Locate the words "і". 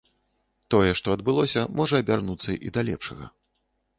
2.69-2.73